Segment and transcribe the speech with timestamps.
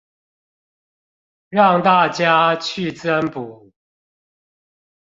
[1.49, 3.69] 讓大家去增補